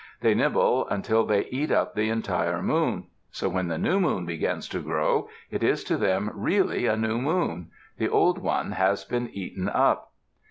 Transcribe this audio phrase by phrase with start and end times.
[0.21, 3.05] They nibble until they eat up the entire moon.
[3.29, 7.19] So when the new moon begins to grow, it is to them really a new
[7.19, 10.11] moon; the old one has been eaten up.